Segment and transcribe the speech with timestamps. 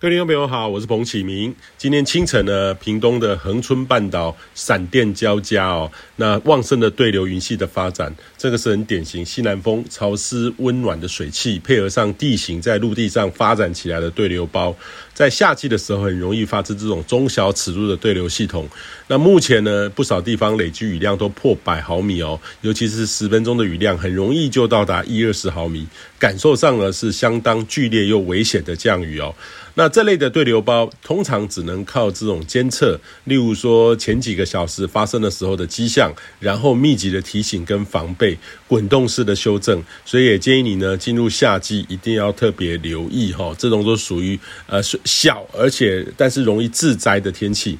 [0.00, 1.54] 各位听众朋友好，我是彭启明。
[1.76, 14.74] 今天清晨呢，屏东的恒春半岛闪电交加哦，那旺盛的对流云系的发展，这个是很典型西南风潮湿温暖的水汽，配合上地形在陆地上发展起来的对流包，
[15.12, 18.66] 在夏季的时候很容易发生这种中小尺度的对流系统。
[19.06, 25.86] 那目前呢，不少地方累积雨量都破百毫米哦，尤其是十分钟的雨量，很容易就到达一二十毫米，
[26.18, 29.34] 感受上呢是相当剧烈又危险的降雨哦。
[29.74, 39.82] 那这类的对流包通常只能靠这种监测，例如说前几个小时发生的时候的迹象，然后密集的提醒跟防备，滚动式的修正。
[40.04, 47.78] 所以也建议你呢，进入夏季一定要特别留意哈，这种都属于呃小而且但是容易致灾的天气。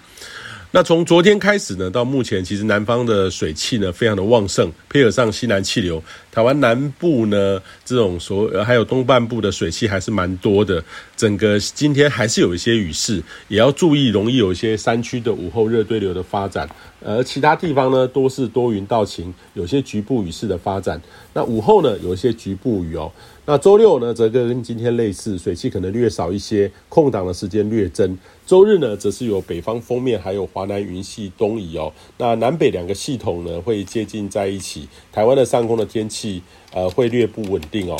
[0.72, 6.00] 那从昨天开始呢，到目前，其实南方的水汽呢非常的旺盛，配合上西南气流，
[6.30, 10.80] 台湾南部呢这种所还有东半部的水汽还是蛮多的。
[11.16, 16.68] 整个今天还是有一些雨势，也要注意容易有一些山区的午后热对流的发展。
[17.02, 21.00] 而其他地方呢都是多云到晴，有些局部雨势的发展。
[21.32, 23.10] 那午后呢有一些局部雨哦。
[23.46, 28.16] 那周六呢，则跟今天类似，水汽可能略少一些，空档的时间略增。
[28.46, 31.90] 周日呢，则是有北方锋面还有华华南云系东移哦。
[32.18, 36.42] 那南北两个系统呢，会接近在一起，台湾的上空的天气
[36.74, 37.98] 呃会略不稳定哦。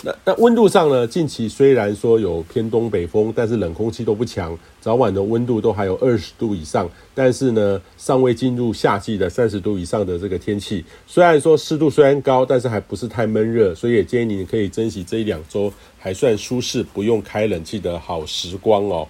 [0.00, 1.06] 那那温度上呢？
[1.06, 6.88] 近期虽然说有偏东北风，但是冷空气都不强，早晚的温度都还有二十度以上。
[7.14, 10.84] 但是呢，尚未进入夏季的三十度以上的这个天气。
[11.06, 19.06] 虽然说湿度虽然高，但是还不是太闷热，所以也建议你可以珍惜这一两周还算舒适、不用开冷气的好时光哦。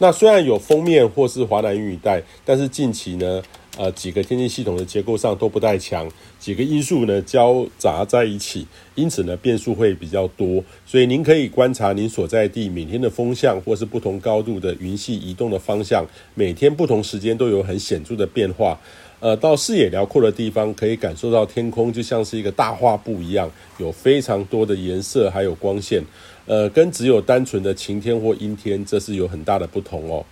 [0.00, 3.42] 那虽然有封面或是华南云雨带，但是近期呢，
[3.76, 10.62] 呃，几个天气系统的结构上都不太强，几个因素呢交杂在一起，因此呢变数会比较多。
[10.86, 18.78] 所以您可以观察您所在地每天的风向，或是不同高度的云系移动的方向，每天不同时间都有很显著的变化。
[19.20, 26.02] 呃，到视野辽阔的地方，可以感受到天空就像是一个大画布一样，有非常多的颜色，还有光线。
[26.46, 30.24] 呃，跟只有单纯的晴天或阴天，这是有很大的不同哦。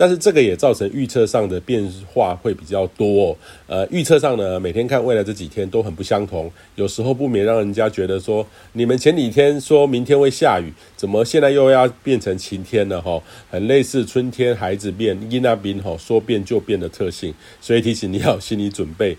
[0.00, 3.36] 但是这个也造成预测上的变化会比较多。
[3.66, 12.98] 呃，预测上呢，每天看未来这几天都很不相同，有时候不免让人家觉得说，你们前几天说明天会下雨，怎么现在又要变成晴天了？
[13.02, 19.14] 哈，很类似春天孩子变，伊那边哈说变就变的特性，所以提醒你要有心理准备。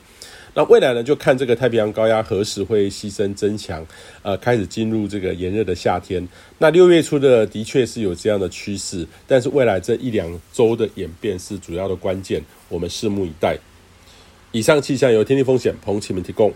[0.54, 3.86] 那未来呢，就看这个太平洋高压何时会牺牲增强，
[4.22, 6.28] 呃，开始进入这个炎热的夏天。
[6.58, 13.58] 那六月初的的确是有这样的趋势，但是未来这一两周的演变是主要的关键，我们拭目以待。
[14.52, 16.54] 以上气象由天地风险彭启明提供。